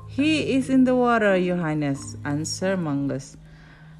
He 0.08 0.56
is 0.56 0.68
in 0.68 0.84
the 0.84 0.94
water, 0.94 1.36
your 1.36 1.56
highness, 1.56 2.16
answered 2.24 2.78
Mangus. 2.78 3.36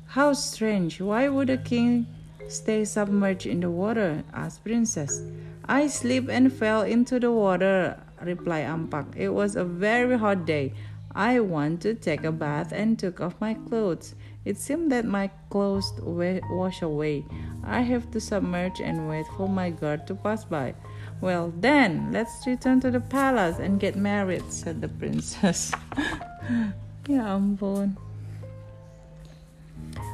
How 0.08 0.34
strange! 0.34 1.00
Why 1.00 1.28
would 1.28 1.48
a 1.48 1.56
king 1.56 2.06
stay 2.48 2.84
submerged 2.84 3.46
in 3.46 3.60
the 3.60 3.70
water? 3.70 4.24
asked 4.34 4.62
princess. 4.62 5.22
I 5.64 5.86
slipped 5.86 6.28
and 6.28 6.52
fell 6.52 6.82
into 6.82 7.18
the 7.18 7.32
water, 7.32 7.98
replied 8.20 8.66
Ampak. 8.66 9.16
It 9.16 9.30
was 9.30 9.56
a 9.56 9.64
very 9.64 10.18
hot 10.18 10.44
day. 10.44 10.74
I 11.14 11.40
want 11.40 11.80
to 11.82 11.94
take 11.94 12.24
a 12.24 12.32
bath 12.32 12.72
and 12.72 12.98
took 12.98 13.20
off 13.20 13.34
my 13.40 13.54
clothes. 13.54 14.14
It 14.44 14.56
seemed 14.56 14.92
that 14.92 15.04
my 15.04 15.28
clothes 15.50 15.92
wash 16.00 16.82
away. 16.82 17.24
I 17.64 17.80
have 17.80 18.10
to 18.12 18.20
submerge 18.20 18.80
and 18.80 19.08
wait 19.08 19.26
for 19.36 19.48
my 19.48 19.70
guard 19.70 20.06
to 20.06 20.14
pass 20.14 20.44
by. 20.44 20.74
Well, 21.20 21.52
then, 21.58 22.12
let's 22.12 22.46
return 22.46 22.80
to 22.80 22.90
the 22.90 23.00
palace 23.00 23.58
and 23.58 23.80
get 23.80 23.96
married, 23.96 24.52
said 24.52 24.80
the 24.80 24.88
princess. 24.88 25.72
ya 27.08 27.36
ampun. 27.36 27.96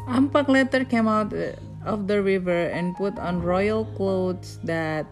Ampak 0.08 0.48
later 0.48 0.84
came 0.84 1.08
out 1.08 1.32
uh, 1.32 1.52
of 1.84 2.08
the 2.08 2.22
river 2.22 2.68
and 2.72 2.96
put 2.96 3.18
on 3.18 3.42
royal 3.42 3.84
clothes 3.96 4.58
that 4.64 5.06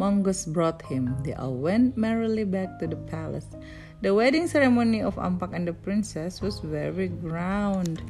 Mongoose 0.00 0.48
brought 0.48 0.80
him. 0.88 1.12
They 1.20 1.36
all 1.36 1.52
went 1.52 2.00
merrily 2.00 2.48
back 2.48 2.80
to 2.80 2.88
the 2.88 2.96
palace. 2.96 3.52
The 4.00 4.16
wedding 4.16 4.48
ceremony 4.48 5.04
of 5.04 5.20
Ampak 5.20 5.52
and 5.52 5.68
the 5.68 5.76
princess 5.76 6.40
was 6.40 6.64
very 6.64 7.12
grand. 7.12 8.00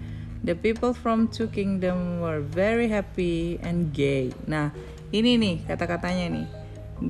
The 0.46 0.54
people 0.54 0.94
from 0.94 1.26
two 1.26 1.50
kingdoms 1.50 2.22
were 2.22 2.38
very 2.38 2.86
happy 2.86 3.58
and 3.66 3.90
gay. 3.90 4.30
Nah, 4.46 4.70
ini 5.10 5.34
nih 5.34 5.56
kata-katanya 5.66 6.26
nih 6.30 6.46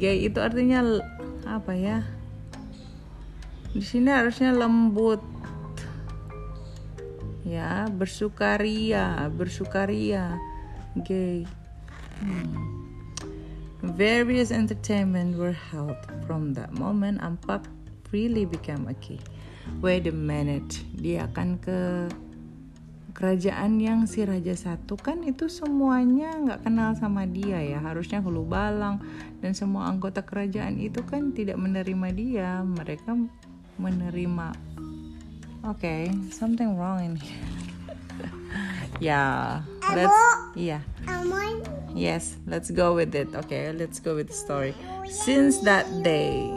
gay 0.00 0.24
itu 0.24 0.40
artinya 0.40 1.04
apa 1.44 1.72
ya 1.76 1.98
di 3.70 3.84
sini 3.84 4.10
harusnya 4.10 4.56
lembut 4.56 5.22
ya 7.44 7.86
bersukaria 7.92 9.28
bersukaria 9.30 10.40
gay 11.04 11.44
hmm. 12.24 12.79
Various 13.82 14.50
entertainment 14.50 15.36
were 15.36 15.56
held 15.56 15.96
from 16.26 16.52
that 16.54 16.72
moment 16.76 17.20
Ampak 17.20 17.64
really 18.12 18.44
became 18.44 18.88
a 18.88 18.96
king 18.98 19.22
wait 19.78 20.06
a 20.06 20.14
minute 20.14 20.82
dia 20.98 21.30
akan 21.30 21.56
ke 21.62 22.10
kerajaan 23.20 23.76
yang 23.76 24.08
si 24.08 24.24
raja 24.24 24.56
satu? 24.56 24.96
Kan 24.96 25.20
itu 25.28 25.52
semuanya 25.52 26.32
nggak 26.40 26.64
kenal 26.64 26.96
sama 26.96 27.28
dia 27.28 27.60
ya. 27.60 27.76
Harusnya 27.76 28.24
hulu 28.24 28.48
balang 28.48 28.96
dan 29.44 29.52
semua 29.52 29.92
anggota 29.92 30.24
kerajaan 30.24 30.80
itu 30.80 31.04
kan 31.04 31.36
tidak 31.36 31.60
menerima 31.60 32.08
dia. 32.16 32.50
Mereka 32.64 33.12
menerima 33.76 34.56
oke 35.68 35.76
okay, 35.76 36.08
something 36.32 36.80
wrong 36.80 37.04
in 37.04 37.14
here. 37.20 37.44
Ya 39.00 39.04
yeah, 39.12 39.40
let's 39.92 40.20
iya 40.56 40.80
yeah. 40.80 41.09
Yes 41.94 42.36
let's 42.46 42.70
go 42.70 42.94
with 42.94 43.14
it 43.14 43.28
okay 43.34 43.72
let's 43.72 43.98
go 43.98 44.14
with 44.14 44.28
the 44.28 44.34
story 44.34 44.74
since 45.08 45.58
that 45.58 45.86
day 46.02 46.48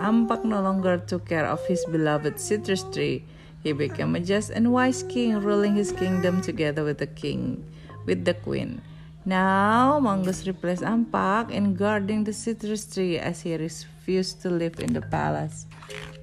Ampak 0.00 0.44
no 0.44 0.62
longer 0.64 0.96
took 0.96 1.28
care 1.28 1.44
of 1.44 1.60
his 1.68 1.84
beloved 1.92 2.40
citrus 2.40 2.84
tree 2.88 3.22
He 3.60 3.72
became 3.72 4.16
a 4.16 4.20
just 4.20 4.48
and 4.50 4.72
wise 4.72 5.04
king, 5.04 5.36
ruling 5.36 5.76
his 5.76 5.92
kingdom 5.92 6.40
together 6.40 6.82
with 6.82 6.96
the 6.96 7.06
king, 7.06 7.60
with 8.06 8.24
the 8.24 8.32
queen. 8.32 8.80
Now, 9.28 10.00
Mongoose 10.00 10.46
replaced 10.46 10.82
Ampak 10.82 11.52
in 11.52 11.76
guarding 11.76 12.24
the 12.24 12.32
citrus 12.32 12.88
tree 12.88 13.18
as 13.18 13.44
he 13.44 13.54
refused 13.54 14.40
to 14.42 14.48
live 14.48 14.80
in 14.80 14.96
the 14.96 15.04
palace. 15.04 15.68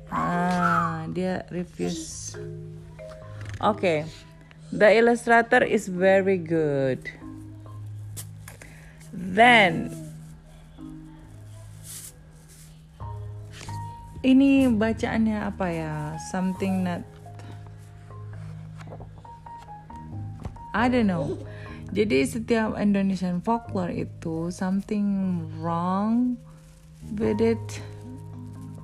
Ah, 0.10 1.06
dia 1.13 1.45
refuse. 1.54 2.34
Okay, 3.62 4.10
the 4.73 4.97
illustrator 4.97 5.62
is 5.62 5.86
very 5.86 6.41
good. 6.41 7.06
Then, 9.17 9.89
ini 14.21 14.69
bacaannya 14.69 15.41
apa 15.41 15.67
ya? 15.73 15.93
Something 16.30 16.86
not 16.86 17.01
I 20.77 20.86
don't 20.86 21.10
know. 21.10 21.34
Jadi 21.89 22.21
setiap 22.30 22.77
Indonesian 22.77 23.41
folklore 23.41 23.89
itu 23.89 24.53
something 24.53 25.41
wrong 25.58 26.38
with 27.17 27.41
it. 27.41 27.82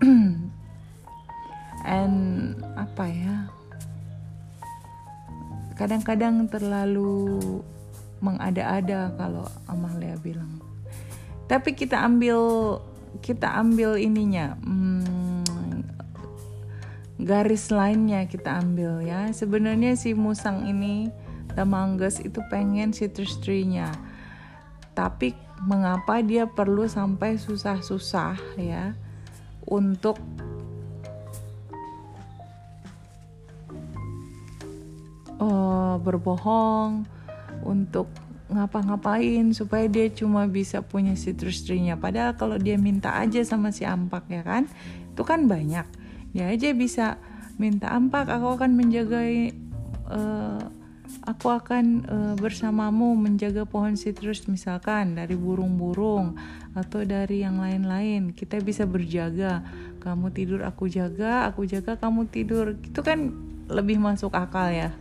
And 1.85 2.17
apa 2.73 3.05
ya? 3.05 3.35
Kadang-kadang 5.77 6.49
terlalu 6.49 7.61
mengada-ada 8.23 9.11
kalau 9.19 9.43
Amalia 9.67 10.15
bilang. 10.15 10.63
Tapi 11.51 11.75
kita 11.75 11.99
ambil 11.99 12.39
kita 13.19 13.51
ambil 13.59 13.99
ininya. 13.99 14.55
Hmm, 14.63 15.83
garis 17.19 17.67
lainnya 17.67 18.23
kita 18.25 18.63
ambil 18.63 19.03
ya. 19.03 19.27
Sebenarnya 19.35 19.99
si 19.99 20.15
musang 20.15 20.63
ini 20.63 21.11
Mangus 21.61 22.17
itu 22.17 22.41
pengen 22.49 22.89
citrus 22.89 23.37
tree-nya. 23.37 23.93
Tapi 24.97 25.37
mengapa 25.61 26.25
dia 26.25 26.49
perlu 26.49 26.89
sampai 26.89 27.37
susah-susah 27.37 28.57
ya 28.57 28.97
untuk 29.69 30.17
uh, 35.37 35.95
berbohong 36.01 37.05
untuk 37.63 38.11
ngapa-ngapain 38.53 39.49
supaya 39.55 39.89
dia 39.89 40.07
cuma 40.13 40.45
bisa 40.45 40.85
punya 40.85 41.17
citrus 41.17 41.65
tree-nya. 41.65 41.97
Padahal 41.97 42.37
kalau 42.37 42.61
dia 42.61 42.77
minta 42.77 43.17
aja 43.17 43.41
sama 43.41 43.73
si 43.73 43.87
ampak 43.87 44.29
ya 44.29 44.45
kan, 44.45 44.69
itu 45.09 45.23
kan 45.25 45.49
banyak. 45.49 45.87
Dia 46.35 46.53
aja 46.53 46.69
bisa 46.77 47.17
minta 47.57 47.89
ampak, 47.93 48.29
aku 48.29 48.57
akan 48.57 48.77
menjaga, 48.77 49.21
uh, 50.09 50.63
aku 51.25 51.47
akan 51.49 51.85
uh, 52.05 52.35
bersamamu 52.37 53.17
menjaga 53.17 53.65
pohon 53.65 53.97
citrus 53.97 54.45
misalkan 54.49 55.17
dari 55.17 55.37
burung-burung 55.37 56.37
atau 56.77 57.01
dari 57.05 57.45
yang 57.45 57.61
lain-lain. 57.61 58.33
Kita 58.33 58.61
bisa 58.61 58.85
berjaga. 58.85 59.65
Kamu 60.01 60.29
tidur, 60.35 60.67
aku 60.67 60.91
jaga, 60.91 61.47
aku 61.47 61.63
jaga, 61.63 61.95
kamu 61.95 62.27
tidur. 62.27 62.75
Itu 62.81 63.01
kan 63.05 63.31
lebih 63.71 63.97
masuk 63.97 64.35
akal 64.35 64.75
ya 64.75 64.91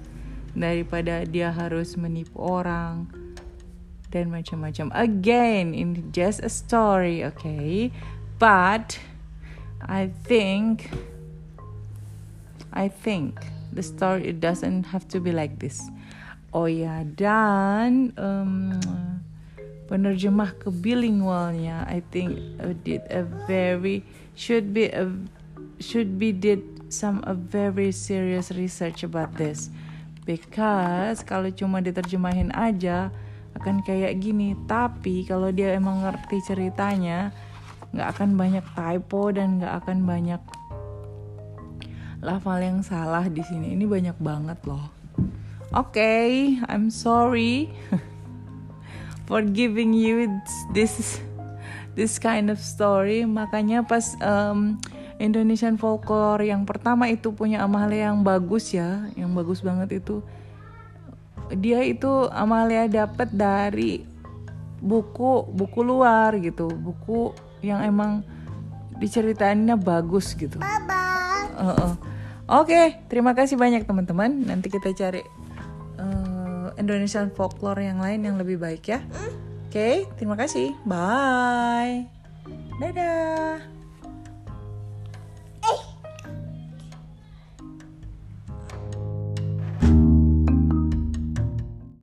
daripada 0.53 1.25
dia 1.25 1.51
harus 1.53 1.97
menipu 1.97 2.37
orang 2.39 3.09
dan 4.13 4.29
macam-macam. 4.29 4.93
Again, 4.93 5.73
in 5.73 6.13
just 6.13 6.45
a 6.45 6.53
story, 6.53 7.25
okay? 7.25 7.89
But 8.37 9.01
I 9.81 10.13
think 10.29 10.93
I 12.73 12.89
think 12.93 13.41
the 13.73 13.83
story 13.83 14.29
it 14.29 14.39
doesn't 14.41 14.93
have 14.93 15.09
to 15.17 15.19
be 15.21 15.33
like 15.33 15.59
this. 15.59 15.81
Oh 16.53 16.69
ya, 16.69 17.09
dan 17.17 18.13
um, 18.21 18.77
penerjemah 19.89 20.57
ke 20.61 20.69
bilingualnya 20.69 21.85
I 21.89 22.05
think 22.13 22.37
uh, 22.61 22.77
did 22.85 23.05
a 23.09 23.25
very 23.49 24.05
should 24.37 24.73
be 24.77 24.93
a 24.93 25.09
should 25.81 26.21
be 26.21 26.33
did 26.33 26.65
some 26.93 27.25
a 27.25 27.37
very 27.37 27.93
serious 27.93 28.53
research 28.53 29.05
about 29.05 29.37
this 29.41 29.73
because 30.23 31.27
kalau 31.27 31.51
cuma 31.51 31.83
diterjemahin 31.83 32.55
aja 32.55 33.11
akan 33.59 33.83
kayak 33.85 34.19
gini. 34.23 34.57
Tapi 34.67 35.27
kalau 35.27 35.51
dia 35.51 35.75
emang 35.77 36.03
ngerti 36.03 36.41
ceritanya 36.47 37.35
nggak 37.93 38.09
akan 38.17 38.31
banyak 38.39 38.65
typo 38.73 39.29
dan 39.35 39.61
nggak 39.61 39.75
akan 39.85 39.99
banyak 40.09 40.43
lafal 42.23 42.59
yang 42.63 42.81
salah 42.81 43.27
di 43.27 43.43
sini. 43.45 43.75
Ini 43.75 43.85
banyak 43.85 44.17
banget 44.23 44.59
loh. 44.65 44.89
Oke 45.73 45.97
okay, 45.97 46.31
I'm 46.69 46.93
sorry 46.93 47.73
for 49.29 49.41
giving 49.41 49.97
you 49.97 50.29
this 50.77 51.25
this 51.95 52.17
kind 52.17 52.49
of 52.49 52.59
story 52.61 53.25
makanya 53.29 53.85
pas 53.85 54.17
um, 54.25 54.81
Indonesian 55.21 55.77
folklore 55.79 56.43
yang 56.43 56.67
pertama 56.67 57.07
itu 57.07 57.31
punya 57.31 57.63
Amalia 57.63 58.11
yang 58.11 58.25
bagus 58.25 58.73
ya 58.75 59.07
yang 59.15 59.33
bagus 59.37 59.63
banget 59.63 60.03
itu 60.03 60.25
dia 61.53 61.85
itu 61.85 62.09
Amalia 62.33 62.89
dapat 62.89 63.29
dari 63.31 64.03
buku 64.83 65.47
buku 65.53 65.81
luar 65.85 66.35
gitu 66.41 66.73
buku 66.73 67.37
yang 67.63 67.85
emang 67.87 68.27
diceritainnya 68.99 69.75
bagus 69.75 70.35
gitu. 70.39 70.63
Uh 70.63 71.75
-uh. 71.75 71.93
Oke, 72.51 72.75
okay, 72.75 72.87
terima 73.11 73.35
kasih 73.35 73.59
banyak 73.59 73.87
teman-teman. 73.87 74.47
Nanti 74.47 74.71
kita 74.71 74.95
cari 74.95 75.23
uh, 75.99 76.71
Indonesian 76.79 77.31
folklore 77.35 77.83
yang 77.83 78.03
lain 78.03 78.23
yang 78.23 78.37
lebih 78.39 78.59
baik 78.59 78.83
ya. 78.87 79.01
Oke, 79.73 80.05
terima 80.21 80.37
kasih. 80.37 80.77
Bye. 80.85 82.05
Dadah. 82.77 83.82